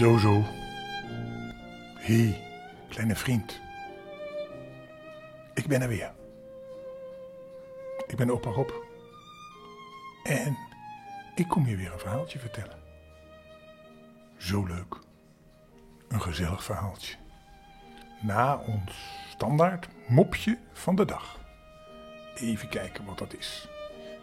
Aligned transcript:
Zo, 0.00 0.16
zo. 0.16 0.42
Hé, 1.98 2.14
hey, 2.14 2.40
kleine 2.88 3.16
vriend. 3.16 3.60
Ik 5.54 5.66
ben 5.66 5.82
er 5.82 5.88
weer. 5.88 6.12
Ik 8.06 8.16
ben 8.16 8.30
opa 8.30 8.50
Rob. 8.50 8.70
En 10.22 10.58
ik 11.34 11.48
kom 11.48 11.66
je 11.66 11.76
weer 11.76 11.92
een 11.92 11.98
verhaaltje 11.98 12.38
vertellen. 12.38 12.78
Zo 14.36 14.66
leuk. 14.66 14.98
Een 16.08 16.22
gezellig 16.22 16.64
verhaaltje. 16.64 17.16
Na 18.20 18.56
ons 18.56 18.92
standaard 19.28 19.88
mopje 20.08 20.58
van 20.72 20.94
de 20.94 21.04
dag. 21.04 21.38
Even 22.34 22.68
kijken 22.68 23.04
wat 23.04 23.18
dat 23.18 23.34
is. 23.34 23.68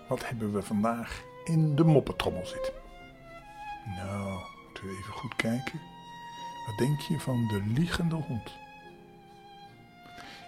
Wat 0.07 0.27
hebben 0.27 0.53
we 0.53 0.61
vandaag 0.61 1.23
in 1.45 1.75
de 1.75 1.83
moppetrommel 1.83 2.45
zitten? 2.45 2.73
Nou, 3.85 4.56
we 4.85 4.97
even 4.99 5.13
goed 5.13 5.35
kijken. 5.35 5.79
Wat 6.65 6.77
denk 6.77 6.99
je 6.99 7.19
van 7.19 7.47
de 7.47 7.61
liegende 7.65 8.15
hond? 8.15 8.55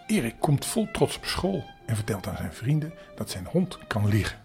Erik 0.07 0.35
komt 0.39 0.65
vol 0.65 0.91
trots 0.91 1.17
op 1.17 1.25
school 1.25 1.63
en 1.85 1.95
vertelt 1.95 2.27
aan 2.27 2.37
zijn 2.37 2.53
vrienden 2.53 2.93
dat 3.15 3.29
zijn 3.29 3.45
hond 3.45 3.87
kan 3.87 4.07
liegen. 4.07 4.43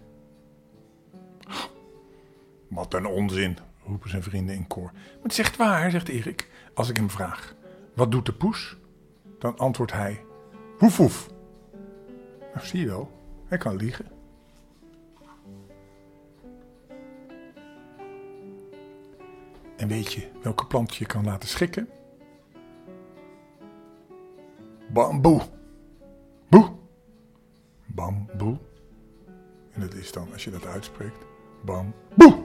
Wat 2.68 2.94
een 2.94 3.06
onzin, 3.06 3.58
roepen 3.86 4.10
zijn 4.10 4.22
vrienden 4.22 4.54
in 4.54 4.66
koor. 4.66 4.90
Maar 4.92 5.22
het 5.22 5.34
zegt 5.34 5.56
waar, 5.56 5.90
zegt 5.90 6.08
Erik. 6.08 6.50
Als 6.74 6.88
ik 6.88 6.96
hem 6.96 7.10
vraag, 7.10 7.54
wat 7.94 8.10
doet 8.10 8.26
de 8.26 8.32
poes? 8.32 8.76
Dan 9.38 9.58
antwoordt 9.58 9.92
hij, 9.92 10.24
woef 10.78 10.96
woef. 10.96 11.28
Nou, 12.54 12.66
zie 12.66 12.80
je 12.80 12.86
wel, 12.86 13.10
hij 13.46 13.58
kan 13.58 13.76
liegen. 13.76 14.06
En 19.84 19.90
weet 19.90 20.12
je 20.12 20.30
welke 20.42 20.66
plant 20.66 20.94
je 20.96 21.06
kan 21.06 21.24
laten 21.24 21.48
schikken? 21.48 21.88
Bamboe. 24.92 25.42
Boe. 26.48 26.72
Bamboe. 27.86 28.58
En 29.72 29.80
dat 29.80 29.94
is 29.94 30.12
dan, 30.12 30.32
als 30.32 30.44
je 30.44 30.50
dat 30.50 30.66
uitspreekt, 30.66 31.26
bamboe. 31.64 32.44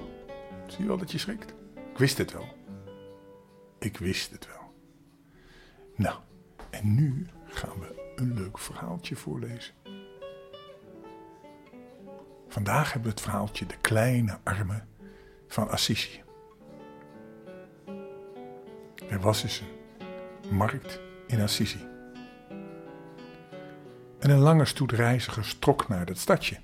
Zie 0.68 0.82
je 0.82 0.88
wel 0.88 0.98
dat 0.98 1.12
je 1.12 1.18
schrikt? 1.18 1.54
Ik 1.92 1.98
wist 1.98 2.18
het 2.18 2.32
wel. 2.32 2.48
Ik 3.78 3.98
wist 3.98 4.32
het 4.32 4.48
wel. 4.48 4.74
Nou, 5.96 6.18
en 6.70 6.96
nu 6.96 7.28
gaan 7.46 7.80
we 7.80 8.14
een 8.16 8.34
leuk 8.34 8.58
verhaaltje 8.58 9.16
voorlezen. 9.16 9.74
Vandaag 12.48 12.94
hebben 12.94 13.10
we 13.10 13.16
het 13.16 13.22
verhaaltje 13.22 13.66
De 13.66 13.78
kleine 13.82 14.40
armen 14.44 14.88
van 15.48 15.70
Assisi. 15.70 16.28
Was 19.22 19.62
een 19.62 20.56
markt 20.56 21.00
in 21.28 21.42
Assisi. 21.42 21.80
En 24.20 24.30
een 24.30 24.40
lange 24.40 24.66
stoet 24.66 24.92
reizigers 24.92 25.60
trok 25.60 25.88
naar 25.88 26.06
dat 26.06 26.18
stadje. 26.18 26.58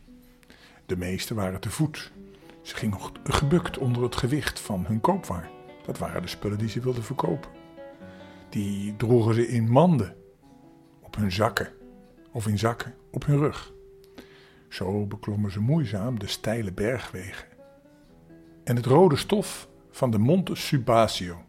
De 0.86 0.98
meesten 0.98 1.36
waren 1.36 1.60
te 1.60 1.70
voet. 1.70 2.12
Ze 2.62 2.76
gingen 2.76 3.00
gebukt 3.24 3.78
onder 3.78 4.04
het 4.04 4.16
gewicht 4.16 4.60
van 4.60 4.86
hun 4.86 5.02
koopwaar. 5.02 5.50
Dat 5.86 5.98
waren 5.98 6.22
de 6.22 6.28
spullen 6.28 6.58
die 6.58 6.70
ze 6.70 6.80
wilden 6.80 7.04
verkopen. 7.04 7.50
Die 8.50 8.96
droegen 8.96 9.34
ze 9.34 9.48
in 9.48 9.70
manden, 9.70 10.16
op 11.02 11.16
hun 11.16 11.32
zakken 11.32 11.72
of 12.32 12.48
in 12.48 12.60
zakken 12.60 12.94
op 13.12 13.26
hun 13.26 13.38
rug. 13.38 13.74
Zo 14.70 15.06
beklommen 15.06 15.52
ze 15.52 15.60
moeizaam 15.60 16.20
de 16.20 16.28
steile 16.28 16.72
bergwegen 16.72 17.48
en 18.64 18.76
het 18.76 18.86
rode 18.86 19.16
stof 19.16 19.68
van 19.92 20.12
de 20.12 20.18
Monte 20.18 20.56
Subasio. 20.56 21.45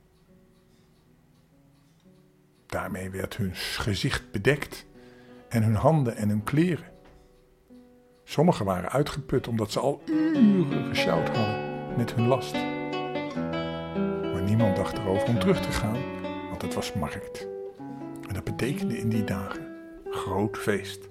Daarmee 2.77 3.11
werd 3.11 3.37
hun 3.37 3.51
gezicht 3.55 4.31
bedekt 4.31 4.87
en 5.49 5.63
hun 5.63 5.75
handen 5.75 6.17
en 6.17 6.29
hun 6.29 6.45
kleren. 6.45 6.85
Sommigen 8.25 8.65
waren 8.65 8.91
uitgeput 8.91 9.49
omdat 9.49 9.71
ze 9.71 9.81
al 9.81 10.03
uren 10.07 10.85
gesjouwd 10.85 11.29
hadden 11.29 11.97
met 11.97 12.15
hun 12.15 12.27
last. 12.27 12.53
Maar 14.33 14.43
niemand 14.43 14.77
dacht 14.77 14.99
erover 14.99 15.29
om 15.29 15.39
terug 15.39 15.61
te 15.61 15.71
gaan, 15.71 15.99
want 16.49 16.63
het 16.63 16.75
was 16.75 16.93
markt. 16.93 17.49
En 18.29 18.35
dat 18.35 18.45
betekende 18.45 18.99
in 18.99 19.09
die 19.09 19.25
dagen 19.25 19.67
groot 20.11 20.59
feest. 20.59 21.09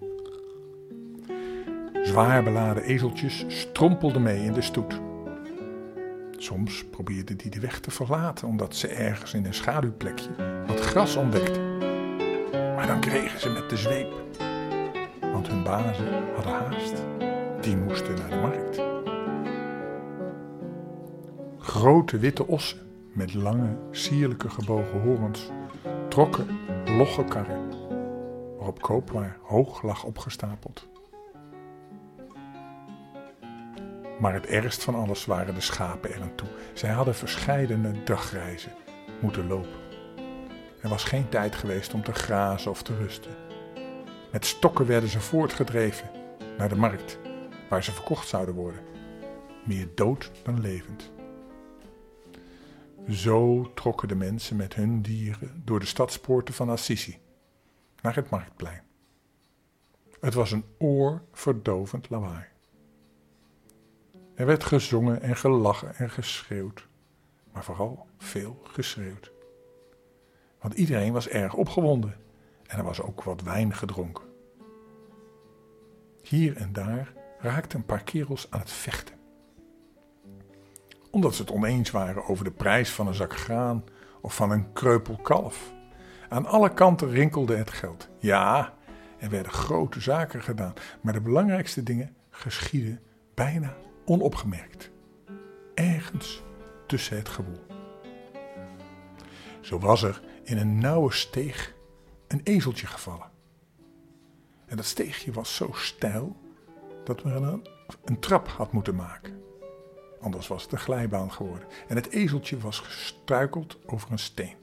Zwaar 2.04 2.44
beladen 2.44 2.84
ezeltjes 2.84 3.46
strompelden 3.48 4.22
mee 4.22 4.44
in 4.44 4.54
de 4.54 4.62
stoet. 4.62 5.02
Soms 6.46 6.86
probeerden 6.86 7.38
die 7.38 7.52
de 7.52 7.60
weg 7.60 7.80
te 7.80 7.92
verlaten 7.92 8.48
omdat 8.48 8.76
ze 8.76 8.88
ergens 8.88 9.34
in 9.34 9.46
een 9.46 9.54
schaduwplekje 9.54 10.30
wat 10.68 10.80
gras 10.80 11.16
ontdekten. 11.16 11.78
Maar 12.76 12.88
dan 12.88 13.00
kregen 13.00 13.40
ze 13.40 13.50
met 13.50 13.70
de 13.70 13.78
zweep, 13.78 14.14
want 15.20 15.48
hun 15.48 15.64
bazen 15.64 16.34
hadden 16.36 16.54
haast. 16.54 16.94
Die 17.62 17.78
moesten 17.78 18.16
naar 18.16 18.30
de 18.30 18.36
markt. 18.36 18.82
Grote 21.60 22.18
witte 22.18 22.48
ossen 22.48 22.80
met 23.14 23.34
lange, 23.34 23.78
sierlijke 23.92 24.50
gebogen 24.50 25.02
horens 25.02 25.50
trokken 26.10 26.48
logge 26.98 27.24
karren, 27.24 27.70
waarop 28.58 28.82
koopwaar 28.82 29.38
hoog 29.42 29.82
lag 29.82 30.04
opgestapeld. 30.04 30.88
Maar 34.26 34.34
het 34.34 34.46
ergst 34.46 34.84
van 34.84 34.96
alles 34.96 35.26
waren 35.26 35.54
de 35.54 35.62
schapen 35.62 36.14
er 36.14 36.22
aan 36.22 36.36
toe. 36.36 36.48
Zij 36.74 36.90
hadden 36.90 37.16
verscheidene 37.16 38.04
dagreizen 38.04 38.72
moeten 39.22 39.48
lopen. 39.48 39.80
Er 40.82 40.90
was 40.90 41.04
geen 41.04 41.30
tijd 41.30 41.56
geweest 41.56 41.94
om 41.94 42.04
te 42.04 42.14
grazen 42.14 42.72
of 42.72 42.84
te 42.84 42.98
rusten. 42.98 43.32
Met 44.32 44.46
stokken 44.46 44.86
werden 44.86 45.10
ze 45.10 45.20
voortgedreven 45.20 46.10
naar 46.58 46.70
de 46.70 46.76
markt, 46.76 47.20
waar 47.70 47.84
ze 47.84 47.92
verkocht 47.92 48.28
zouden 48.28 48.56
worden. 48.56 48.82
Meer 49.66 49.88
dood 49.96 50.32
dan 50.44 50.62
levend. 50.62 51.12
Zo 53.10 53.72
trokken 53.74 54.08
de 54.08 54.16
mensen 54.16 54.56
met 54.56 54.76
hun 54.76 55.02
dieren 55.02 55.62
door 55.66 55.80
de 55.80 55.86
stadspoorten 55.86 56.54
van 56.54 56.70
Assisi 56.70 57.18
naar 58.02 58.16
het 58.16 58.30
marktplein. 58.30 58.84
Het 60.20 60.34
was 60.34 60.52
een 60.52 60.66
oorverdovend 60.78 62.10
lawaai. 62.10 62.54
Er 64.36 64.46
werd 64.46 64.64
gezongen 64.64 65.22
en 65.22 65.36
gelachen 65.36 65.96
en 65.96 66.10
geschreeuwd, 66.10 66.88
maar 67.52 67.64
vooral 67.64 68.08
veel 68.18 68.62
geschreeuwd. 68.64 69.32
Want 70.60 70.74
iedereen 70.74 71.14
was 71.14 71.28
erg 71.28 71.54
opgewonden 71.54 72.16
en 72.68 72.78
er 72.78 72.84
was 72.84 73.02
ook 73.02 73.24
wat 73.24 73.42
wijn 73.42 73.74
gedronken. 73.74 74.24
Hier 76.22 76.58
en 76.58 76.74
daar 76.74 77.14
raakten 77.40 77.80
een 77.80 77.86
paar 77.86 78.04
kerels 78.04 78.48
aan 78.50 78.60
het 78.60 78.72
vechten. 78.72 79.16
Omdat 81.12 81.36
ze 81.36 81.42
het 81.42 81.52
oneens 81.52 81.92
waren 81.92 82.26
over 82.26 82.44
de 82.44 82.52
prijs 82.52 82.92
van 82.92 83.08
een 83.08 83.14
zak 83.14 83.38
graan 83.38 83.84
of 84.22 84.36
van 84.36 84.52
een 84.52 84.74
kreupel 84.74 85.18
kalf. 85.18 85.74
Aan 86.30 86.46
alle 86.46 86.74
kanten 86.74 87.10
rinkelde 87.10 87.56
het 87.56 87.72
geld. 87.72 88.10
Ja, 88.20 88.74
er 89.18 89.30
werden 89.30 89.52
grote 89.52 90.00
zaken 90.00 90.42
gedaan, 90.42 90.74
maar 91.02 91.14
de 91.14 91.22
belangrijkste 91.22 91.84
dingen 91.84 92.16
geschieden 92.30 93.00
bijna 93.34 93.76
onopgemerkt. 94.06 94.92
Ergens 95.74 96.44
tussen 96.88 97.18
het 97.18 97.30
gewoel. 97.30 97.66
Zo 99.62 99.80
was 99.80 100.04
er 100.04 100.22
in 100.44 100.58
een 100.58 100.78
nauwe 100.78 101.12
steeg 101.12 101.76
een 102.28 102.42
ezeltje 102.44 102.88
gevallen. 102.88 103.32
En 104.66 104.76
dat 104.76 104.86
steegje 104.86 105.32
was 105.32 105.56
zo 105.56 105.70
steil 105.74 106.36
dat 107.04 107.24
men 107.24 107.44
een, 107.44 107.68
een 108.04 108.20
trap 108.20 108.48
had 108.48 108.72
moeten 108.72 108.96
maken. 108.96 109.44
Anders 110.22 110.48
was 110.48 110.64
het 110.64 110.72
een 110.72 110.78
glijbaan 110.78 111.32
geworden. 111.32 111.68
En 111.88 111.96
het 111.96 112.10
ezeltje 112.10 112.58
was 112.58 112.80
gestruikeld 112.80 113.78
over 113.86 114.12
een 114.12 114.20
steen. 114.20 114.56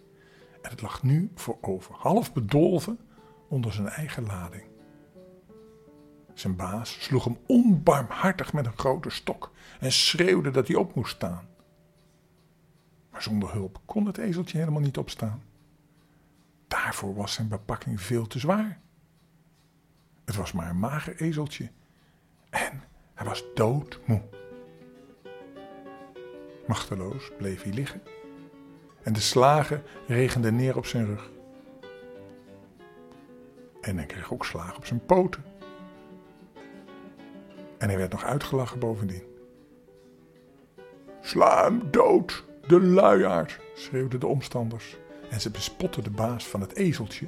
En 0.62 0.70
het 0.70 0.82
lag 0.82 1.02
nu 1.02 1.30
voorover, 1.34 1.94
half 1.94 2.32
bedolven 2.32 2.98
onder 3.48 3.72
zijn 3.72 3.88
eigen 3.88 4.26
lading. 4.26 4.71
Zijn 6.42 6.56
baas 6.56 7.02
sloeg 7.02 7.24
hem 7.24 7.38
onbarmhartig 7.46 8.52
met 8.52 8.66
een 8.66 8.78
grote 8.78 9.10
stok 9.10 9.52
en 9.80 9.92
schreeuwde 9.92 10.50
dat 10.50 10.66
hij 10.66 10.76
op 10.76 10.94
moest 10.94 11.14
staan. 11.14 11.48
Maar 13.10 13.22
zonder 13.22 13.52
hulp 13.52 13.80
kon 13.84 14.06
het 14.06 14.18
ezeltje 14.18 14.58
helemaal 14.58 14.80
niet 14.80 14.98
opstaan. 14.98 15.42
Daarvoor 16.68 17.14
was 17.14 17.32
zijn 17.32 17.48
bepakking 17.48 18.00
veel 18.00 18.26
te 18.26 18.38
zwaar. 18.38 18.80
Het 20.24 20.36
was 20.36 20.52
maar 20.52 20.70
een 20.70 20.78
mager 20.78 21.20
ezeltje 21.20 21.70
en 22.50 22.82
hij 23.14 23.26
was 23.26 23.44
doodmoe. 23.54 24.22
Machteloos 26.66 27.30
bleef 27.38 27.62
hij 27.62 27.72
liggen 27.72 28.02
en 29.02 29.12
de 29.12 29.20
slagen 29.20 29.82
regenden 30.06 30.56
neer 30.56 30.76
op 30.76 30.86
zijn 30.86 31.06
rug. 31.06 31.30
En 33.80 33.96
hij 33.96 34.06
kreeg 34.06 34.32
ook 34.32 34.44
slagen 34.44 34.76
op 34.76 34.86
zijn 34.86 35.04
poten. 35.06 35.51
En 37.82 37.88
hij 37.88 37.96
werd 37.96 38.12
nog 38.12 38.24
uitgelachen 38.24 38.78
bovendien. 38.78 39.22
Sla 41.20 41.64
hem 41.64 41.90
dood, 41.90 42.44
de 42.66 42.80
luiaard, 42.80 43.60
schreeuwden 43.74 44.20
de 44.20 44.26
omstanders. 44.26 44.96
En 45.30 45.40
ze 45.40 45.50
bespotten 45.50 46.04
de 46.04 46.10
baas 46.10 46.46
van 46.46 46.60
het 46.60 46.76
ezeltje, 46.76 47.26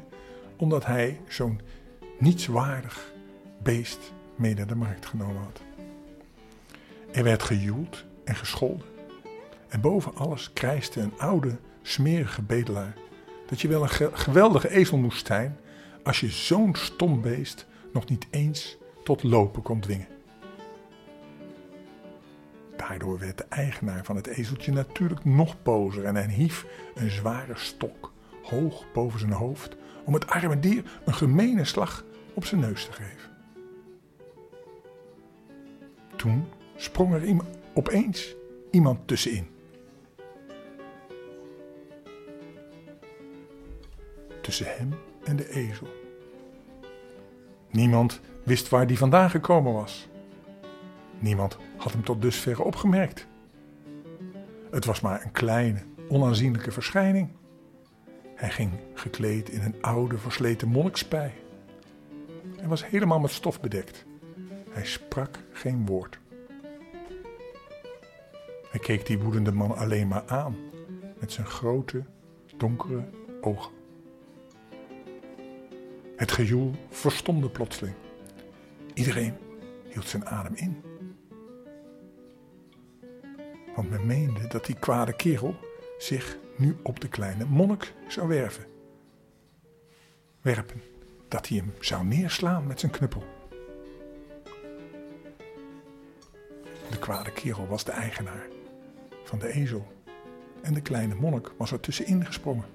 omdat 0.56 0.86
hij 0.86 1.20
zo'n 1.28 1.60
nietswaardig 2.18 3.12
beest 3.62 4.12
mee 4.36 4.54
naar 4.54 4.66
de 4.66 4.74
markt 4.74 5.06
genomen 5.06 5.42
had. 5.42 5.60
Er 7.12 7.24
werd 7.24 7.42
gejoeld 7.42 8.04
en 8.24 8.34
gescholden. 8.36 8.86
En 9.68 9.80
boven 9.80 10.14
alles 10.14 10.52
krijste 10.52 11.00
een 11.00 11.18
oude, 11.18 11.56
smerige 11.82 12.42
bedelaar 12.42 12.94
dat 13.46 13.60
je 13.60 13.68
wel 13.68 13.82
een 13.82 14.12
geweldige 14.18 14.70
ezel 14.70 14.98
moest 14.98 15.26
zijn 15.26 15.56
als 16.02 16.20
je 16.20 16.28
zo'n 16.28 16.74
stom 16.74 17.20
beest 17.20 17.66
nog 17.92 18.08
niet 18.08 18.26
eens 18.30 18.76
tot 19.04 19.22
lopen 19.22 19.62
kon 19.62 19.80
dwingen. 19.80 20.14
Daardoor 22.88 23.18
werd 23.18 23.38
de 23.38 23.44
eigenaar 23.48 24.04
van 24.04 24.16
het 24.16 24.26
ezeltje 24.26 24.72
natuurlijk 24.72 25.24
nog 25.24 25.62
bozer 25.62 26.04
en 26.04 26.14
hij 26.14 26.28
hief 26.28 26.66
een 26.94 27.10
zware 27.10 27.56
stok 27.56 28.12
hoog 28.42 28.84
boven 28.92 29.20
zijn 29.20 29.32
hoofd 29.32 29.76
om 30.04 30.14
het 30.14 30.26
arme 30.26 30.60
dier 30.60 31.00
een 31.04 31.14
gemene 31.14 31.64
slag 31.64 32.04
op 32.34 32.44
zijn 32.44 32.60
neus 32.60 32.84
te 32.84 32.92
geven. 32.92 33.30
Toen 36.16 36.44
sprong 36.76 37.14
er 37.14 37.36
opeens 37.74 38.34
iemand 38.70 39.08
tussenin. 39.08 39.46
Tussen 44.40 44.76
hem 44.76 44.94
en 45.24 45.36
de 45.36 45.50
ezel. 45.50 45.88
Niemand 47.70 48.20
wist 48.42 48.68
waar 48.68 48.86
die 48.86 48.98
vandaan 48.98 49.30
gekomen 49.30 49.72
was. 49.72 50.08
Niemand 51.24 51.56
had 51.76 51.92
hem 51.92 52.04
tot 52.04 52.22
dusver 52.22 52.62
opgemerkt. 52.62 53.26
Het 54.70 54.84
was 54.84 55.00
maar 55.00 55.24
een 55.24 55.32
kleine, 55.32 55.82
onaanzienlijke 56.08 56.72
verschijning. 56.72 57.28
Hij 58.34 58.50
ging 58.50 58.70
gekleed 58.94 59.48
in 59.48 59.62
een 59.62 59.82
oude, 59.82 60.18
versleten 60.18 60.68
monnikspij. 60.68 61.32
Hij 62.56 62.68
was 62.68 62.86
helemaal 62.86 63.18
met 63.20 63.30
stof 63.30 63.60
bedekt. 63.60 64.04
Hij 64.70 64.84
sprak 64.84 65.38
geen 65.52 65.86
woord. 65.86 66.18
Hij 68.70 68.80
keek 68.80 69.06
die 69.06 69.18
woedende 69.18 69.52
man 69.52 69.76
alleen 69.76 70.08
maar 70.08 70.24
aan 70.26 70.56
met 71.20 71.32
zijn 71.32 71.46
grote, 71.46 72.04
donkere 72.56 73.04
ogen. 73.40 73.72
Het 76.16 76.32
gejoel 76.32 76.70
verstomde 76.88 77.48
plotseling. 77.48 77.96
Iedereen 78.94 79.34
hield 79.88 80.08
zijn 80.08 80.26
adem 80.26 80.54
in. 80.54 80.92
Want 83.74 83.90
men 83.90 84.06
meende 84.06 84.46
dat 84.46 84.66
die 84.66 84.78
kwade 84.78 85.12
kerel 85.12 85.56
zich 85.98 86.38
nu 86.56 86.76
op 86.82 87.00
de 87.00 87.08
kleine 87.08 87.44
monnik 87.44 87.92
zou 88.08 88.28
werven. 88.28 88.64
Werpen, 90.40 90.82
dat 91.28 91.48
hij 91.48 91.56
hem 91.56 91.72
zou 91.80 92.04
neerslaan 92.04 92.66
met 92.66 92.80
zijn 92.80 92.92
knuppel. 92.92 93.24
De 96.90 96.98
kwade 96.98 97.32
kerel 97.32 97.66
was 97.66 97.84
de 97.84 97.92
eigenaar 97.92 98.46
van 99.24 99.38
de 99.38 99.52
ezel 99.52 99.92
en 100.62 100.74
de 100.74 100.82
kleine 100.82 101.14
monnik 101.14 101.50
was 101.56 101.72
er 101.72 101.80
tussenin 101.80 102.26
gesprongen. 102.26 102.66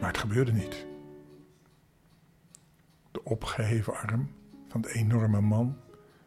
Maar 0.00 0.08
het 0.08 0.18
gebeurde 0.18 0.52
niet. 0.52 0.86
De 3.10 3.24
opgeheven 3.24 3.94
arm 3.94 4.30
van 4.68 4.80
de 4.80 4.92
enorme 4.92 5.40
man 5.40 5.76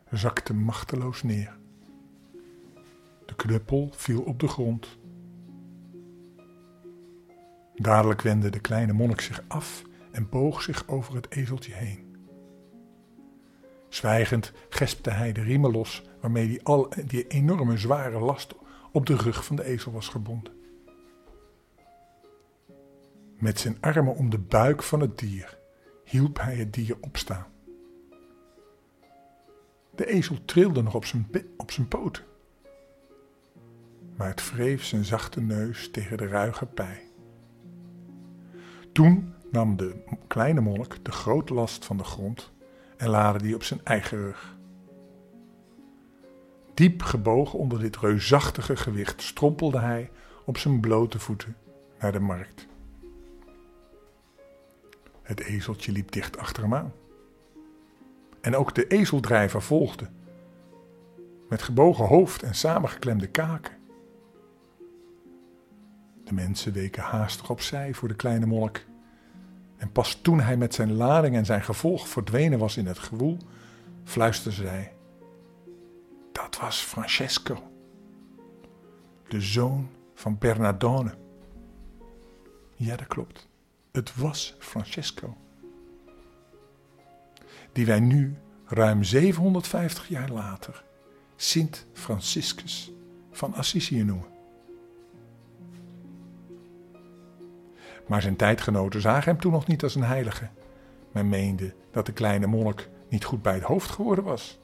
zakte 0.10 0.54
machteloos 0.54 1.24
neer. 1.24 1.60
De 3.32 3.38
knuppel 3.38 3.90
viel 3.96 4.22
op 4.22 4.40
de 4.40 4.48
grond. 4.48 4.98
Dadelijk 7.76 8.22
wendde 8.22 8.50
de 8.50 8.60
kleine 8.60 8.94
monnik 8.94 9.22
zich 9.22 9.44
af 9.48 9.84
en 10.12 10.30
boog 10.30 10.62
zich 10.62 10.88
over 10.88 11.16
het 11.16 11.32
ezeltje 11.32 11.74
heen. 11.74 12.16
Zwijgend 13.90 14.52
gespte 14.70 15.10
hij 15.10 15.32
de 15.32 15.42
riemen 15.42 15.72
los 15.72 16.04
waarmee 16.22 16.48
die, 16.48 16.64
al, 16.64 16.90
die 17.06 17.28
enorme 17.28 17.78
zware 17.78 18.20
last 18.20 18.56
op 18.92 19.06
de 19.06 19.16
rug 19.16 19.46
van 19.46 19.56
de 19.56 19.64
ezel 19.64 19.92
was 19.92 20.08
gebonden. 20.08 20.54
Met 23.38 23.60
zijn 23.60 23.78
armen 23.82 24.16
om 24.16 24.30
de 24.30 24.40
buik 24.40 24.84
van 24.84 25.00
het 25.00 25.20
dier 25.20 25.58
hielp 26.04 26.40
hij 26.40 26.56
het 26.56 26.74
dier 26.74 26.98
opstaan. 27.02 27.48
De 29.96 30.08
ezel 30.08 30.46
trilde 30.46 30.82
nog 30.82 30.96
op 30.96 31.06
zijn, 31.06 31.28
op 31.58 31.72
zijn 31.72 31.88
poten, 31.88 32.30
maar 34.22 34.30
het 34.30 34.52
wreef 34.52 34.84
zijn 34.84 35.06
zachte 35.06 35.42
neus 35.42 35.92
tegen 35.92 36.18
de 36.18 36.28
ruige 36.28 36.66
pij. 36.66 37.02
Toen 38.92 39.34
nam 39.52 39.78
de 39.78 40.04
kleine 40.28 40.62
monnik 40.62 41.06
de 41.06 41.12
grote 41.12 41.54
last 41.54 41.86
van 41.86 41.98
de 41.98 42.04
grond 42.04 42.52
en 42.98 43.10
laadde 43.10 43.42
die 43.42 43.56
op 43.56 43.64
zijn 43.64 43.80
eigen 43.84 44.18
rug. 44.18 44.58
Diep 46.74 47.02
gebogen 47.02 47.60
onder 47.60 47.80
dit 47.80 47.98
reusachtige 47.98 48.76
gewicht 48.76 49.22
strompelde 49.22 49.80
hij 49.80 50.12
op 50.46 50.58
zijn 50.58 50.80
blote 50.80 51.20
voeten 51.20 51.56
naar 52.00 52.12
de 52.12 52.20
markt. 52.20 52.68
Het 55.22 55.40
ezeltje 55.40 55.92
liep 55.92 56.12
dicht 56.12 56.38
achter 56.38 56.64
hem 56.64 56.74
aan. 56.74 56.94
En 58.42 58.56
ook 58.56 58.76
de 58.76 58.88
ezeldrijver 58.88 59.62
volgde, 59.62 60.08
met 61.50 61.62
gebogen 61.62 62.06
hoofd 62.06 62.44
en 62.44 62.56
samengeklemde 62.56 63.28
kaken. 63.28 63.80
De 66.32 66.38
mensen 66.38 66.74
weken 66.74 67.04
haastig 67.04 67.50
opzij 67.50 67.94
voor 67.94 68.08
de 68.08 68.16
kleine 68.16 68.46
monnik. 68.46 68.86
En 69.78 69.92
pas 69.92 70.20
toen 70.22 70.40
hij 70.40 70.58
met 70.58 70.74
zijn 70.74 70.94
lading 70.94 71.36
en 71.36 71.46
zijn 71.46 71.64
gevolg 71.64 72.08
verdwenen 72.08 72.60
was 72.60 72.78
in 72.78 72.86
het 72.86 73.00
gewoel, 73.00 73.38
fluisterde 74.04 74.56
zij: 74.58 74.94
Dat 76.32 76.58
was 76.58 76.80
Francesco, 76.80 77.72
de 79.28 79.42
zoon 79.42 79.90
van 80.14 80.38
Bernardone. 80.38 81.16
Ja, 82.76 82.96
dat 82.96 83.08
klopt. 83.08 83.48
Het 83.92 84.16
was 84.16 84.56
Francesco. 84.60 85.38
Die 87.72 87.86
wij 87.86 88.00
nu, 88.00 88.38
ruim 88.66 89.04
750 89.04 90.08
jaar 90.08 90.30
later, 90.30 90.84
Sint 91.36 91.86
Franciscus 91.94 92.92
van 93.32 93.54
Assisi 93.54 94.04
noemen. 94.04 94.41
Maar 98.08 98.22
zijn 98.22 98.36
tijdgenoten 98.36 99.02
zagen 99.02 99.32
hem 99.32 99.42
toen 99.42 99.52
nog 99.52 99.68
niet 99.68 99.84
als 99.84 99.96
een 99.96 100.04
heilige. 100.04 100.50
Men 101.12 101.30
meende 101.30 101.74
dat 101.92 102.06
de 102.06 102.12
kleine 102.12 102.48
monnik 102.48 102.90
niet 103.10 103.26
goed 103.26 103.42
bij 103.42 103.54
het 103.54 103.64
hoofd 103.64 103.90
geworden 103.90 104.24
was. 104.24 104.60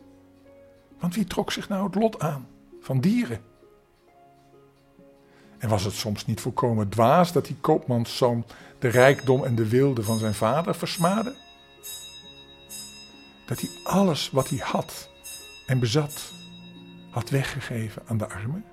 Want 1.00 1.15
wie 1.15 1.25
trok 1.25 1.51
zich 1.51 1.70
nou 1.70 1.84
het 1.84 1.96
lot 1.96 2.20
aan 2.20 2.48
van 2.82 3.00
dieren? 3.00 3.41
En 5.58 5.70
was 5.70 5.84
het 5.84 5.94
soms 5.94 6.25
niet 6.25 6.41
volkomen 6.41 6.89
dwaas 6.89 7.32
dat 7.32 7.46
die 7.46 7.56
koopmanszoon 7.62 8.46
de 8.79 8.88
rijkdom 8.88 9.44
en 9.44 9.56
de 9.56 9.70
wilde 9.70 10.03
van 10.03 10.17
zijn 10.17 10.34
vader 10.34 10.75
versmaadde? 10.75 11.36
Dat 13.46 13.60
hij 13.60 13.70
alles 13.84 14.29
wat 14.29 14.50
hij 14.50 14.58
had 14.58 15.10
en 15.65 15.79
bezat 15.79 16.32
had 17.10 17.29
weggegeven 17.29 18.01
aan 18.06 18.17
de 18.17 18.29
armen? 18.29 18.65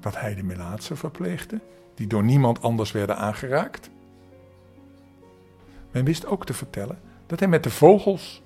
Dat 0.00 0.20
hij 0.20 0.34
de 0.34 0.42
melaatse 0.42 0.96
verpleegde 0.96 1.60
die 1.94 2.06
door 2.06 2.24
niemand 2.24 2.62
anders 2.62 2.92
werden 2.92 3.16
aangeraakt. 3.16 3.90
Men 5.90 6.04
wist 6.04 6.26
ook 6.26 6.46
te 6.46 6.54
vertellen 6.54 6.98
dat 7.26 7.38
hij 7.38 7.48
met 7.48 7.62
de 7.62 7.70
vogels 7.70 8.42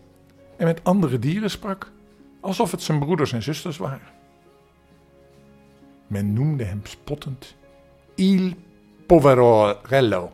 en 0.57 0.67
met 0.67 0.85
andere 0.85 1.19
dieren 1.19 1.51
sprak, 1.51 1.93
alsof 2.41 2.71
het 2.71 2.83
zijn 2.83 2.99
broeders 2.99 3.33
en 3.33 3.43
zusters 3.43 3.77
waren. 3.77 4.09
Men 6.07 6.33
noemde 6.33 6.65
hem 6.65 6.81
spottend 6.83 7.57
Il 8.15 8.53
Poverello, 9.07 10.33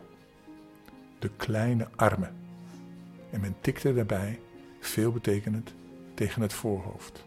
de 1.19 1.29
kleine 1.37 1.87
arme. 1.95 2.29
En 3.29 3.41
men 3.41 3.55
tikte 3.61 3.93
daarbij, 3.93 4.39
veelbetekenend, 4.79 5.73
tegen 6.13 6.41
het 6.41 6.53
voorhoofd. 6.53 7.25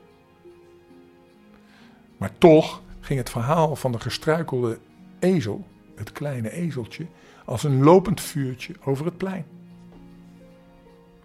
Maar 2.17 2.39
toch 2.39 2.83
ging 3.03 3.19
het 3.19 3.31
verhaal 3.31 3.77
van 3.77 3.93
de 3.93 4.01
gestruikelde 4.01 4.79
ezel 5.19 5.67
het 5.97 6.13
kleine 6.13 6.51
ezeltje, 6.51 7.07
als 7.45 7.65
een 7.65 7.83
lopend 7.83 8.21
vuurtje 8.21 8.75
over 8.85 9.05
het 9.05 9.17
plein. 9.17 9.45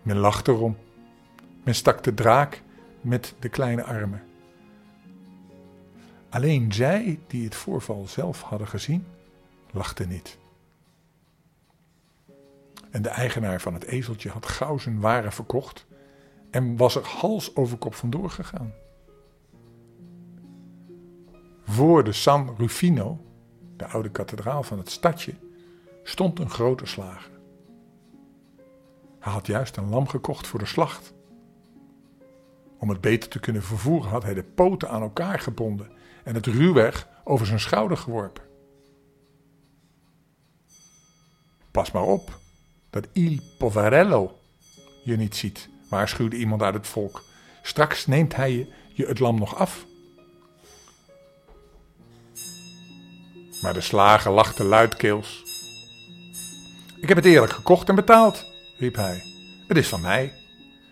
Men 0.02 0.18
lachte 0.18 0.52
erom. 0.52 0.78
Men 1.64 1.76
stak 1.76 2.04
de 2.04 2.14
draak 2.14 2.62
met 3.02 3.36
de 3.40 3.50
kleine 3.50 3.84
armen. 3.84 4.24
Alleen 6.30 6.74
zij 6.74 7.20
die 7.28 7.44
het 7.44 7.56
voorval 7.56 8.08
zelf 8.08 8.42
hadden 8.42 8.68
gezien, 8.68 9.06
lachten 9.72 10.10
niet. 10.10 10.38
En 12.92 13.02
de 13.02 13.10
eigenaar 13.10 13.62
van 13.62 13.74
het 13.74 13.84
ezeltje 13.84 14.30
had 14.30 14.46
gauw 14.46 14.78
zijn 14.78 15.00
waren 15.00 15.32
verkocht 15.32 15.86
en 16.52 16.78
was 16.78 16.96
er 16.96 17.06
hals 17.06 17.56
over 17.56 17.78
kop 17.78 17.96
vandoor 17.96 18.30
gegaan. 18.30 18.74
Voor 21.68 22.04
de 22.04 22.12
San 22.12 22.56
Rufino, 22.58 23.20
de 23.76 23.86
oude 23.86 24.10
kathedraal 24.10 24.64
van 24.64 24.78
het 24.78 24.90
stadje, 24.90 25.34
stond 26.04 26.40
een 26.40 26.50
grote 26.50 26.86
slager. 26.86 27.32
Hij 29.20 29.34
had 29.34 29.48
juist 29.48 29.78
een 29.78 29.90
lam 29.90 30.08
gekocht 30.08 30.48
voor 30.48 30.60
de 30.60 30.66
slacht. 30.66 31.14
Om 32.78 32.90
het 32.90 33.02
beter 33.02 33.30
te 33.30 33.40
kunnen 33.40 33.64
vervoeren 33.64 34.10
had 34.10 34.24
hij 34.24 34.34
de 34.34 34.44
poten 34.44 34.90
aan 34.90 35.02
elkaar 35.02 35.40
gebonden 35.40 35.92
en 36.24 36.36
het 36.36 36.46
ruwweg 36.46 37.08
over 37.24 37.46
zijn 37.46 37.60
schouder 37.60 37.98
geworpen. 37.98 38.44
Pas 41.72 41.92
maar 41.92 42.04
op 42.04 42.40
dat 42.90 43.08
Il 43.12 43.40
Poverello 43.58 44.40
je 45.04 45.18
niet 45.18 45.36
ziet, 45.36 45.70
waarschuwde 45.90 46.38
iemand 46.38 46.62
uit 46.62 46.74
het 46.74 46.88
volk. 46.88 47.24
Straks 47.62 48.06
neemt 48.06 48.36
hij 48.36 48.70
je, 48.94 49.06
het 49.06 49.20
lam 49.20 49.40
nog 49.40 49.56
af. 49.56 49.86
Maar 53.68 53.76
de 53.76 53.82
slager 53.82 54.32
lachte 54.32 54.64
luidkeels. 54.64 55.44
Ik 57.02 57.08
heb 57.08 57.18
het 57.18 57.26
eerlijk 57.26 57.52
gekocht 57.52 57.90
en 57.90 57.96
betaald, 57.96 58.46
riep 58.78 58.96
hij. 58.96 59.24
Het 59.68 59.78
is 59.78 59.88
van 59.88 60.02
mij 60.02 60.34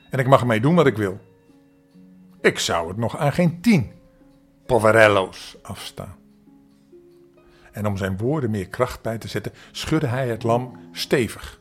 en 0.10 0.20
ik 0.20 0.28
mag 0.28 0.40
ermee 0.40 0.60
doen 0.60 0.76
wat 0.76 0.86
ik 0.86 0.98
wil. 0.98 1.20
Ik 2.42 2.60
zou 2.60 2.88
het 2.88 2.98
nog 2.98 3.18
aan 3.18 3.34
geen 3.34 3.62
tien 3.62 3.92
poverello's 4.66 5.58
afstaan. 5.62 6.16
En 7.72 7.88
om 7.88 7.98
zijn 7.98 8.18
woorden 8.18 8.52
meer 8.52 8.68
kracht 8.68 9.02
bij 9.02 9.18
te 9.18 9.28
zetten, 9.28 9.54
schudde 9.72 10.08
hij 10.08 10.28
het 10.28 10.44
lam 10.44 10.80
stevig. 10.92 11.60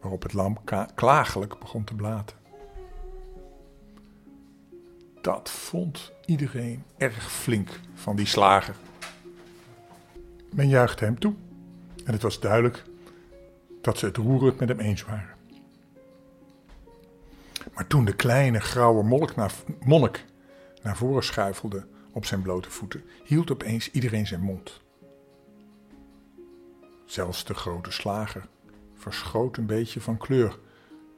Waarop 0.00 0.22
het 0.22 0.32
lam 0.32 0.58
klagelijk 0.94 1.58
begon 1.58 1.84
te 1.84 1.94
blaten. 1.94 2.36
Dat 5.20 5.50
vond 5.50 6.12
iedereen 6.24 6.84
erg 6.96 7.32
flink 7.32 7.80
van 7.94 8.16
die 8.16 8.26
slager. 8.26 8.74
Men 10.54 10.68
juichte 10.68 11.04
hem 11.04 11.18
toe 11.18 11.34
en 12.04 12.12
het 12.12 12.22
was 12.22 12.40
duidelijk 12.40 12.84
dat 13.80 13.98
ze 13.98 14.06
het 14.06 14.16
roerend 14.16 14.58
met 14.58 14.68
hem 14.68 14.80
eens 14.80 15.04
waren. 15.04 15.36
Maar 17.74 17.86
toen 17.86 18.04
de 18.04 18.14
kleine 18.14 18.60
grauwe 18.60 19.02
monnik 19.02 19.36
naar, 19.36 19.52
monnik 19.80 20.24
naar 20.82 20.96
voren 20.96 21.24
schuifelde 21.24 21.86
op 22.12 22.24
zijn 22.24 22.42
blote 22.42 22.70
voeten, 22.70 23.04
hield 23.24 23.50
opeens 23.50 23.90
iedereen 23.90 24.26
zijn 24.26 24.40
mond. 24.40 24.80
Zelfs 27.04 27.44
de 27.44 27.54
grote 27.54 27.90
slager 27.90 28.48
verschoot 28.94 29.56
een 29.56 29.66
beetje 29.66 30.00
van 30.00 30.16
kleur 30.16 30.58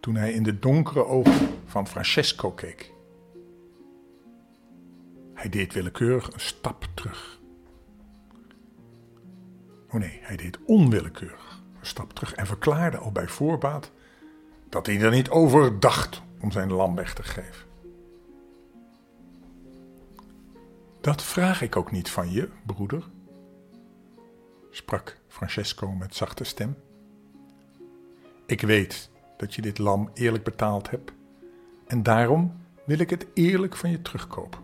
toen 0.00 0.14
hij 0.14 0.32
in 0.32 0.42
de 0.42 0.58
donkere 0.58 1.04
ogen 1.04 1.48
van 1.64 1.86
Francesco 1.88 2.50
keek. 2.50 2.92
Hij 5.34 5.48
deed 5.48 5.72
willekeurig 5.72 6.32
een 6.32 6.40
stap 6.40 6.88
terug. 6.94 7.39
Oh 9.92 10.00
nee, 10.00 10.18
hij 10.22 10.36
deed 10.36 10.58
onwillekeurig 10.64 11.62
een 11.80 11.86
stap 11.86 12.12
terug 12.12 12.34
en 12.34 12.46
verklaarde 12.46 12.96
al 12.96 13.12
bij 13.12 13.28
voorbaat 13.28 13.90
dat 14.68 14.86
hij 14.86 15.00
er 15.00 15.10
niet 15.10 15.30
over 15.30 15.80
dacht 15.80 16.22
om 16.40 16.50
zijn 16.50 16.72
lam 16.72 16.94
weg 16.94 17.14
te 17.14 17.22
geven. 17.22 17.68
Dat 21.00 21.22
vraag 21.22 21.62
ik 21.62 21.76
ook 21.76 21.90
niet 21.90 22.10
van 22.10 22.30
je, 22.30 22.48
broeder, 22.66 23.04
sprak 24.70 25.16
Francesco 25.28 25.90
met 25.90 26.14
zachte 26.14 26.44
stem. 26.44 26.76
Ik 28.46 28.60
weet 28.60 29.10
dat 29.36 29.54
je 29.54 29.62
dit 29.62 29.78
lam 29.78 30.10
eerlijk 30.14 30.44
betaald 30.44 30.90
hebt 30.90 31.12
en 31.86 32.02
daarom 32.02 32.60
wil 32.86 32.98
ik 32.98 33.10
het 33.10 33.26
eerlijk 33.34 33.76
van 33.76 33.90
je 33.90 34.02
terugkopen. 34.02 34.60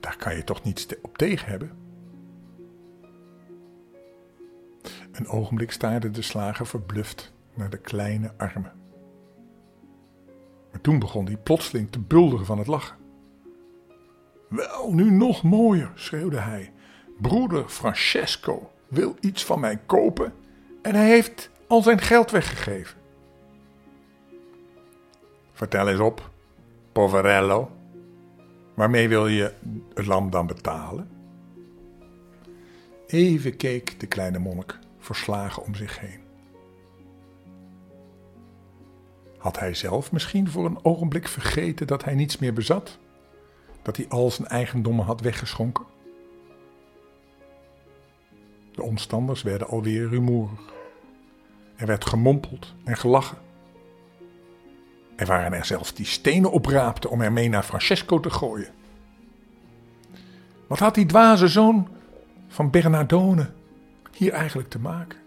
Daar 0.00 0.16
kan 0.16 0.36
je 0.36 0.44
toch 0.44 0.62
niets 0.62 0.86
op 1.02 1.18
tegen 1.18 1.48
hebben? 1.48 1.81
Een 5.22 5.28
ogenblik 5.28 5.72
staarde 5.72 6.10
de 6.10 6.22
slager 6.22 6.66
verbluft 6.66 7.32
naar 7.54 7.70
de 7.70 7.78
kleine 7.78 8.32
armen. 8.36 8.72
Maar 10.70 10.80
toen 10.80 10.98
begon 10.98 11.26
hij 11.26 11.36
plotseling 11.36 11.90
te 11.90 11.98
bulderen 11.98 12.46
van 12.46 12.58
het 12.58 12.66
lachen. 12.66 12.96
Wel, 14.48 14.94
nu 14.94 15.10
nog 15.10 15.42
mooier, 15.42 15.90
schreeuwde 15.94 16.38
hij. 16.38 16.72
Broeder 17.20 17.68
Francesco 17.68 18.72
wil 18.88 19.14
iets 19.20 19.44
van 19.44 19.60
mij 19.60 19.76
kopen 19.86 20.34
en 20.82 20.94
hij 20.94 21.08
heeft 21.08 21.50
al 21.66 21.82
zijn 21.82 22.00
geld 22.00 22.30
weggegeven. 22.30 22.98
Vertel 25.52 25.88
eens 25.88 26.00
op, 26.00 26.30
poverello. 26.92 27.70
Waarmee 28.74 29.08
wil 29.08 29.26
je 29.26 29.54
het 29.94 30.06
lam 30.06 30.30
dan 30.30 30.46
betalen? 30.46 31.08
Even 33.06 33.56
keek 33.56 34.00
de 34.00 34.06
kleine 34.06 34.38
monnik 34.38 34.80
verslagen 35.04 35.62
om 35.62 35.74
zich 35.74 36.00
heen. 36.00 36.20
Had 39.38 39.58
hij 39.58 39.74
zelf 39.74 40.12
misschien 40.12 40.50
voor 40.50 40.64
een 40.64 40.84
ogenblik 40.84 41.28
vergeten 41.28 41.86
dat 41.86 42.04
hij 42.04 42.14
niets 42.14 42.38
meer 42.38 42.52
bezat? 42.52 42.98
Dat 43.82 43.96
hij 43.96 44.08
al 44.08 44.30
zijn 44.30 44.48
eigendommen 44.48 45.04
had 45.04 45.20
weggeschonken? 45.20 45.84
De 48.74 48.82
omstanders 48.82 49.42
werden 49.42 49.68
alweer 49.68 50.08
rumoerig. 50.08 50.72
Er 51.76 51.86
werd 51.86 52.04
gemompeld 52.04 52.74
en 52.84 52.96
gelachen. 52.96 53.38
Er 55.16 55.26
waren 55.26 55.52
er 55.52 55.64
zelfs 55.64 55.94
die 55.94 56.06
stenen 56.06 56.52
opraapten 56.52 57.10
om 57.10 57.20
ermee 57.20 57.48
naar 57.48 57.62
Francesco 57.62 58.20
te 58.20 58.30
gooien. 58.30 58.72
Wat 60.66 60.78
had 60.78 60.94
die 60.94 61.06
dwaze 61.06 61.48
zoon 61.48 61.88
van 62.48 62.70
Bernardone 62.70 63.50
hier 64.16 64.32
eigenlijk 64.32 64.68
te 64.68 64.78
maken? 64.78 65.18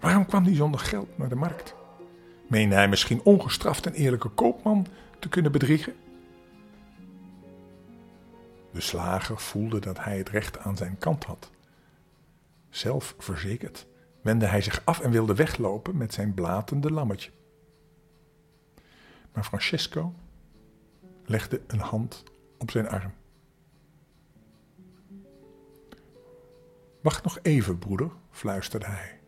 Waarom 0.00 0.26
kwam 0.26 0.44
hij 0.44 0.54
zonder 0.54 0.80
geld 0.80 1.18
naar 1.18 1.28
de 1.28 1.34
markt? 1.34 1.74
Meende 2.48 2.74
hij 2.74 2.88
misschien 2.88 3.22
ongestraft 3.22 3.86
een 3.86 3.92
eerlijke 3.92 4.28
koopman 4.28 4.86
te 5.18 5.28
kunnen 5.28 5.52
bedriegen? 5.52 5.94
De 8.72 8.80
slager 8.80 9.38
voelde 9.38 9.80
dat 9.80 10.04
hij 10.04 10.18
het 10.18 10.28
recht 10.28 10.58
aan 10.58 10.76
zijn 10.76 10.98
kant 10.98 11.24
had. 11.24 11.50
Zelfverzekerd 12.70 13.86
wendde 14.22 14.46
hij 14.46 14.62
zich 14.62 14.82
af 14.84 15.00
en 15.00 15.10
wilde 15.10 15.34
weglopen 15.34 15.96
met 15.96 16.14
zijn 16.14 16.34
blatende 16.34 16.90
lammetje. 16.90 17.30
Maar 19.32 19.44
Francesco 19.44 20.14
legde 21.24 21.60
een 21.66 21.80
hand 21.80 22.24
op 22.58 22.70
zijn 22.70 22.88
arm. 22.88 23.12
Wacht 27.02 27.24
nog 27.24 27.38
even, 27.42 27.78
broeder, 27.78 28.10
fluisterde 28.30 28.86
hij. 28.86 29.20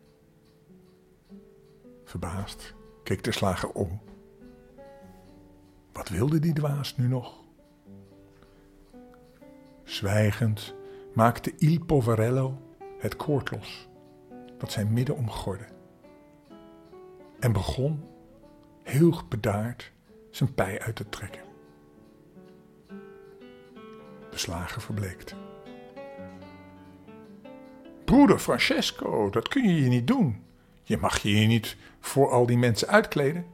Verbaasd 2.03 2.75
keek 3.03 3.23
de 3.23 3.31
slager 3.31 3.69
om. 3.69 4.01
Wat 5.93 6.09
wilde 6.09 6.39
die 6.39 6.53
dwaas 6.53 6.97
nu 6.97 7.07
nog? 7.07 7.43
Zwijgend 9.83 10.75
maakte 11.13 11.53
Il 11.57 11.85
Poverello 11.85 12.61
het 12.99 13.15
koord 13.15 13.51
los 13.51 13.87
dat 14.57 14.71
zijn 14.71 14.93
midden 14.93 15.15
omgorde 15.15 15.65
en 17.39 17.51
begon 17.51 18.03
heel 18.83 19.21
bedaard 19.29 19.91
zijn 20.29 20.53
pij 20.53 20.79
uit 20.81 20.95
te 20.95 21.09
trekken. 21.09 21.43
De 24.29 24.37
slager 24.37 24.81
verbleekte. 24.81 25.44
Broeder 28.05 28.39
Francesco, 28.39 29.29
dat 29.29 29.47
kun 29.47 29.63
je 29.63 29.81
je 29.81 29.89
niet 29.89 30.07
doen. 30.07 30.43
Je 30.83 30.97
mag 30.97 31.17
je 31.17 31.29
hier 31.29 31.47
niet 31.47 31.77
voor 31.99 32.31
al 32.31 32.45
die 32.45 32.57
mensen 32.57 32.87
uitkleden. 32.87 33.45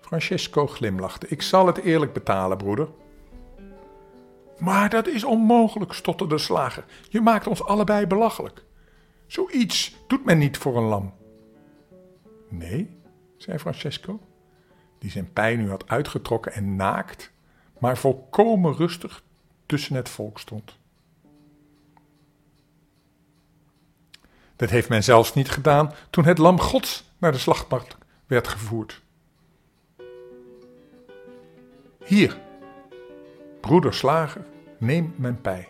Francesco 0.00 0.66
glimlachte. 0.66 1.28
Ik 1.28 1.42
zal 1.42 1.66
het 1.66 1.76
eerlijk 1.76 2.12
betalen, 2.12 2.56
broeder. 2.56 2.88
Maar 4.58 4.90
dat 4.90 5.06
is 5.06 5.24
onmogelijk, 5.24 5.92
stotterde 5.92 6.34
de 6.34 6.40
slager. 6.40 6.84
Je 7.08 7.20
maakt 7.20 7.46
ons 7.46 7.64
allebei 7.64 8.06
belachelijk. 8.06 8.64
Zoiets 9.26 9.96
doet 10.06 10.24
men 10.24 10.38
niet 10.38 10.58
voor 10.58 10.76
een 10.76 10.82
lam. 10.82 11.14
Nee, 12.48 12.96
zei 13.36 13.58
Francesco, 13.58 14.20
die 14.98 15.10
zijn 15.10 15.32
pij 15.32 15.56
nu 15.56 15.68
had 15.68 15.88
uitgetrokken 15.88 16.52
en 16.52 16.76
naakt, 16.76 17.32
maar 17.78 17.98
volkomen 17.98 18.74
rustig 18.74 19.22
tussen 19.66 19.96
het 19.96 20.08
volk 20.08 20.38
stond. 20.38 20.78
Dat 24.56 24.70
heeft 24.70 24.88
men 24.88 25.04
zelfs 25.04 25.34
niet 25.34 25.50
gedaan 25.50 25.92
toen 26.10 26.24
het 26.24 26.38
lam 26.38 26.60
Gods 26.60 27.04
naar 27.18 27.32
de 27.32 27.38
slachtmarkt 27.38 27.96
werd 28.26 28.48
gevoerd. 28.48 29.02
Hier, 32.04 32.38
broeder 33.60 33.94
Slager, 33.94 34.44
neem 34.78 35.14
mijn 35.16 35.40
pij. 35.40 35.68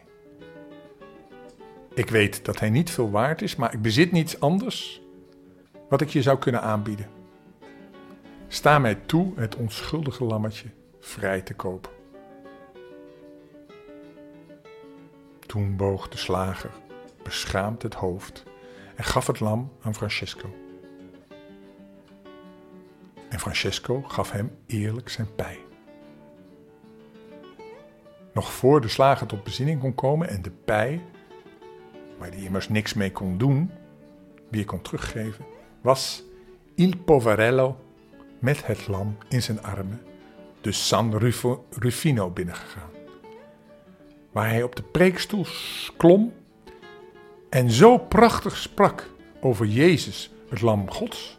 Ik 1.95 2.11
weet 2.11 2.45
dat 2.45 2.61
hij 2.61 2.71
niet 2.71 2.90
veel 2.90 3.11
waard 3.11 3.43
is, 3.43 3.57
maar 3.57 3.73
ik 3.73 3.83
bezit 3.83 4.12
niets 4.12 4.40
anders 4.40 5.00
wat 5.88 6.00
ik 6.00 6.09
je 6.09 6.23
zou 6.23 6.38
kunnen 6.38 6.62
aanbieden. 6.62 7.11
Sta 8.49 8.78
mij 8.78 8.95
toe 8.95 9.33
het 9.37 9.57
onschuldige 9.57 10.25
lammetje 10.25 10.69
vrij 11.00 11.40
te 11.40 11.55
kopen. 11.55 11.90
Toen 15.47 15.76
boog 15.76 16.09
de 16.09 16.16
slager 16.16 16.71
beschaamd 17.23 17.83
het 17.83 17.95
hoofd 17.95 18.45
en 18.97 19.05
gaf 19.05 19.26
het 19.26 19.41
lam 19.41 19.73
aan 19.83 19.95
Francesco. 19.95 20.55
En 23.29 23.38
Francesco 23.38 24.03
gaf 24.03 24.31
hem 24.31 24.57
eerlijk 24.67 25.09
zijn 25.09 25.35
pij. 25.35 25.59
Nog 28.33 28.53
voor 28.53 28.81
de 28.81 28.88
slager 28.88 29.26
tot 29.26 29.45
bezinning 29.45 29.81
kon 29.81 29.95
komen 29.95 30.29
en 30.29 30.43
de 30.43 30.50
pij, 30.50 31.03
waar 32.19 32.29
hij 32.29 32.38
immers 32.38 32.69
niks 32.69 32.95
mee 32.95 33.12
kon 33.12 33.38
doen, 33.38 33.71
weer 34.49 34.65
kon 34.65 34.83
teruggeven, 34.83 35.45
was 35.81 36.23
Il 36.75 36.97
Poverello 37.05 37.76
met 38.38 38.67
het 38.67 38.88
lam 38.88 39.17
in 39.29 39.43
zijn 39.43 39.62
armen 39.62 40.00
de 40.61 40.73
San 40.73 41.17
Rufino 41.71 42.31
binnengegaan. 42.31 42.91
Waar 44.33 44.49
hij 44.49 44.62
op 44.62 44.76
de 44.76 44.83
preekstoel 44.83 45.47
klom 45.97 46.33
en 47.57 47.71
zo 47.71 47.99
prachtig 47.99 48.57
sprak 48.57 49.11
over 49.41 49.67
Jezus, 49.67 50.31
het 50.49 50.61
lam 50.61 50.91
Gods, 50.91 51.39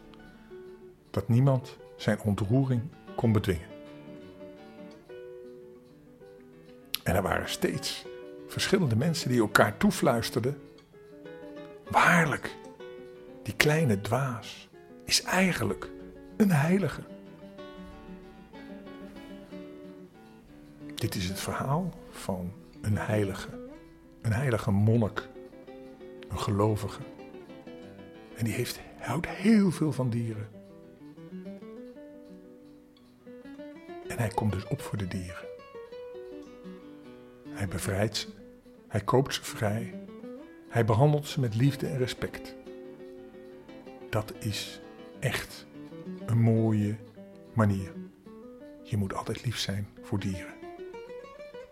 dat 1.12 1.28
niemand 1.28 1.78
zijn 1.96 2.22
ontroering 2.22 2.82
kon 3.16 3.32
bedwingen. 3.32 3.68
En 7.04 7.16
er 7.16 7.22
waren 7.22 7.50
steeds 7.50 8.06
verschillende 8.48 8.96
mensen 8.96 9.30
die 9.30 9.40
elkaar 9.40 9.78
toefluisterden. 9.78 10.62
Waarlijk, 11.90 12.56
die 13.44 13.56
kleine 13.56 14.02
dwaas 14.02 14.70
is 15.06 15.22
eigenlijk 15.24 15.90
een 16.38 16.52
heilige. 16.52 17.02
Dit 20.96 21.16
is 21.16 21.28
het 21.28 21.40
verhaal 21.40 21.94
van 22.10 22.54
een 22.82 22.98
heilige. 22.98 23.50
Een 24.22 24.34
heilige 24.34 24.72
monnik. 24.72 25.28
Een 26.30 26.40
gelovige. 26.40 27.02
En 28.36 28.46
die 28.46 28.54
heeft, 28.54 28.80
houdt 28.98 29.28
heel 29.28 29.72
veel 29.72 29.92
van 29.92 30.10
dieren. 30.10 30.50
En 34.08 34.18
hij 34.18 34.28
komt 34.28 34.52
dus 34.52 34.68
op 34.68 34.82
voor 34.82 34.98
de 34.98 35.08
dieren. 35.08 35.46
Hij 37.50 37.68
bevrijdt 37.68 38.18
ze. 38.18 38.28
Hij 38.88 39.02
koopt 39.02 39.34
ze 39.34 39.44
vrij. 39.44 39.94
Hij 40.70 40.86
behandelt 40.86 41.28
ze 41.28 41.40
met 41.40 41.56
liefde 41.56 41.88
en 41.88 41.98
respect. 41.98 42.56
Dat 44.10 44.34
is 44.40 44.82
echt 45.20 45.66
een 46.26 46.42
mooie 46.42 46.96
manier. 47.54 47.94
Je 48.84 48.98
moet 48.98 49.14
altijd 49.14 49.46
lief 49.46 49.58
zijn 49.58 49.88
voor 50.02 50.20
dieren. 50.20 50.54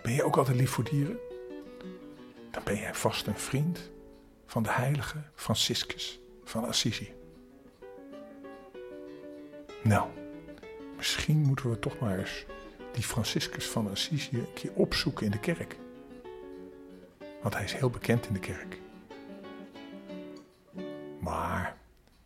Ben 0.02 0.14
je 0.14 0.24
ook 0.24 0.38
altijd 0.38 0.58
lief 0.58 0.70
voor 0.70 0.84
dieren? 0.84 1.18
Dan 2.52 2.64
ben 2.64 2.76
jij 2.76 2.94
vast 2.94 3.28
een 3.28 3.38
vriend 3.38 3.92
van 4.46 4.64
de 4.64 4.72
heilige 4.72 5.24
Franciscus 5.34 6.20
van 6.44 6.66
Assisi. 6.66 7.14
Nou, 9.84 10.10
misschien 10.96 11.38
moeten 11.38 11.70
we 11.70 11.80
toch 11.80 12.00
maar 12.00 12.20
eens 12.20 12.46
die 12.92 13.04
Franciscus 13.04 13.68
van 13.68 13.90
Assisi 13.90 14.38
een 14.38 14.54
keer 14.54 14.72
opzoeken 14.74 15.26
in 15.26 15.32
de 15.32 15.40
kerk. 15.40 15.76
Want 17.42 17.54
hij 17.54 17.64
is 17.64 17.74
heel 17.74 17.90
bekend 17.90 18.28
in 18.28 18.34
de 18.34 18.40
kerk. 18.40 18.80
Maar 21.20 21.78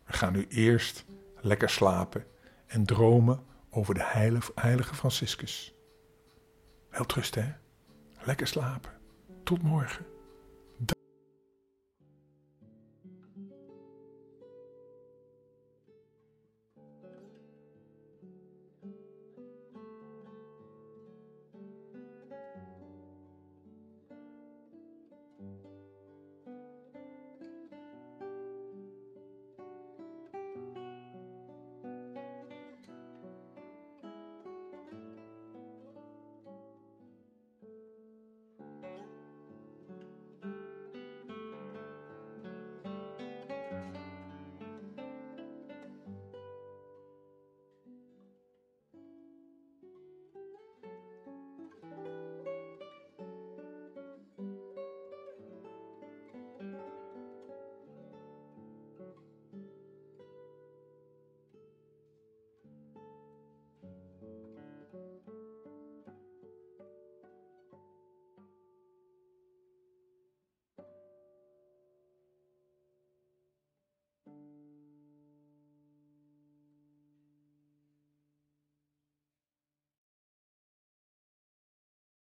we 0.06 0.12
gaan 0.12 0.32
nu 0.32 0.46
eerst 0.48 1.04
lekker 1.40 1.70
slapen 1.70 2.26
en 2.66 2.84
dromen 2.84 3.44
over 3.70 3.94
de 3.94 4.04
heilige 4.54 4.94
Franciscus. 4.94 5.74
Wel 6.90 7.04
trust 7.04 7.34
hè? 7.34 7.52
Lekker 8.22 8.46
slapen. 8.46 8.92
Tot 9.42 9.62
morgen. 9.62 10.06